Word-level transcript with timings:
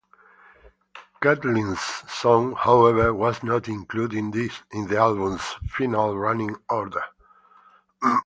"Kathleen's 1.21 1.79
Song", 2.09 2.55
however, 2.57 3.13
was 3.13 3.43
not 3.43 3.67
included 3.67 4.17
in 4.71 4.87
the 4.87 4.97
album's 4.97 5.43
final 5.69 6.17
running 6.17 6.55
order. 6.71 7.03